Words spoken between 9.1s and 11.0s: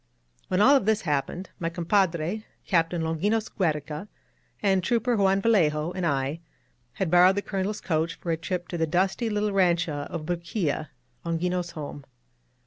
little rancho of Bruquilla,—